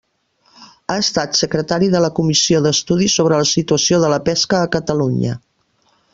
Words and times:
Ha 0.93 0.95
estat 1.01 1.37
Secretari 1.39 1.89
de 1.97 2.01
la 2.05 2.09
Comissió 2.21 2.63
d’Estudi 2.67 3.11
sobre 3.17 3.43
la 3.43 3.51
Situació 3.53 4.01
de 4.07 4.11
la 4.15 4.21
Pesca 4.31 4.63
a 4.63 4.73
Catalunya. 4.79 5.39